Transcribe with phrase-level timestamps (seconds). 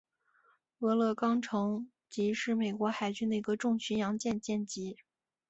[0.79, 4.97] 俄勒冈城级是美国海军的一个重巡洋舰舰级。